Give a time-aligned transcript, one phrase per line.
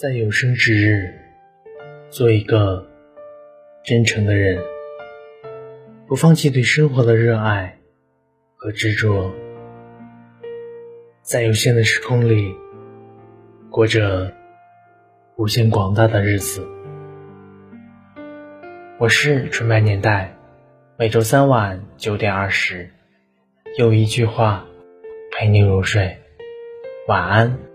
[0.00, 1.12] 在有生之日
[2.08, 2.88] 做一个
[3.84, 4.58] 真诚的人。
[6.06, 7.78] 不放弃对生活的热爱
[8.56, 9.30] 和执着。
[11.20, 12.50] 在有限的时空里
[13.68, 14.32] 过着
[15.36, 16.66] 无限广大的日子。
[18.96, 20.34] 我是纯白年代
[20.96, 22.90] 每周三晚九点二十
[23.76, 24.64] 用一句话
[25.30, 26.16] 陪你入睡。
[27.06, 27.69] 晚安。